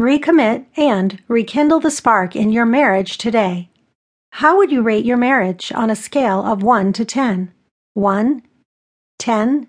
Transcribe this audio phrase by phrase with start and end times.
[0.00, 3.70] recommit, and rekindle the spark in your marriage today.
[4.32, 7.52] How would you rate your marriage on a scale of 1 to 10?
[7.94, 8.42] 1,
[9.18, 9.68] 10,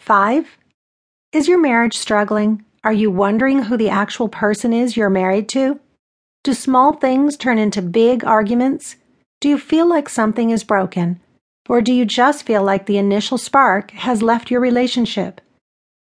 [0.00, 0.58] 5?
[1.32, 2.64] Is your marriage struggling?
[2.84, 5.80] Are you wondering who the actual person is you're married to?
[6.44, 8.96] Do small things turn into big arguments?
[9.40, 11.20] Do you feel like something is broken?
[11.68, 15.40] Or do you just feel like the initial spark has left your relationship?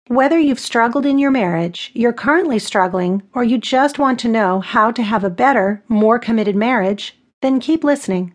[0.07, 4.59] Whether you've struggled in your marriage, you're currently struggling, or you just want to know
[4.59, 8.33] how to have a better, more committed marriage, then keep listening.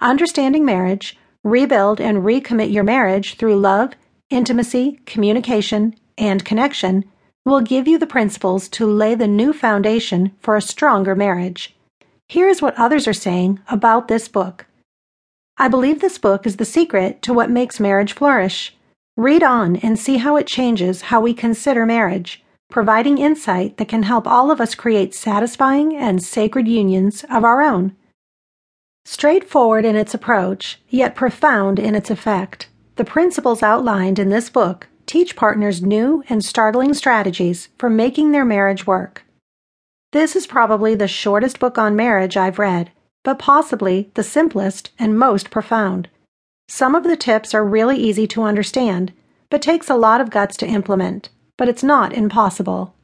[0.00, 3.92] Understanding marriage, rebuild and recommit your marriage through love,
[4.30, 7.04] intimacy, communication, and connection
[7.44, 11.76] will give you the principles to lay the new foundation for a stronger marriage.
[12.28, 14.66] Here is what others are saying about this book.
[15.58, 18.75] I believe this book is the secret to what makes marriage flourish.
[19.16, 24.02] Read on and see how it changes how we consider marriage, providing insight that can
[24.02, 27.96] help all of us create satisfying and sacred unions of our own.
[29.06, 34.86] Straightforward in its approach, yet profound in its effect, the principles outlined in this book
[35.06, 39.24] teach partners new and startling strategies for making their marriage work.
[40.12, 42.90] This is probably the shortest book on marriage I've read,
[43.24, 46.08] but possibly the simplest and most profound.
[46.68, 49.12] Some of the tips are really easy to understand,
[49.50, 52.94] but takes a lot of guts to implement, but it's not impossible.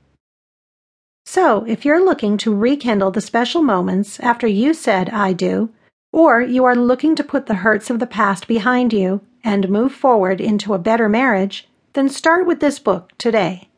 [1.25, 5.71] So, if you're looking to rekindle the special moments after you said I do,
[6.13, 9.93] or you are looking to put the hurts of the past behind you and move
[9.93, 13.69] forward into a better marriage, then start with this book today.